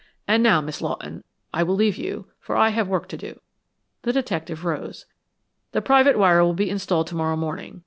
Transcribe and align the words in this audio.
And 0.27 0.41
now, 0.41 0.61
Miss 0.61 0.81
Lawton, 0.81 1.23
I 1.53 1.61
will 1.61 1.75
leave 1.75 1.95
you, 1.95 2.25
for 2.39 2.55
I 2.57 2.69
have 2.69 2.87
work 2.87 3.07
to 3.09 3.17
do." 3.17 3.39
The 4.01 4.11
detective 4.11 4.65
rose. 4.65 5.05
"The 5.73 5.81
private 5.83 6.17
wire 6.17 6.43
will 6.43 6.55
be 6.55 6.71
installed 6.71 7.05
to 7.09 7.15
morrow 7.15 7.35
morning. 7.37 7.79